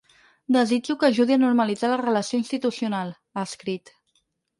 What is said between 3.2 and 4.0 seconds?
ha escrit.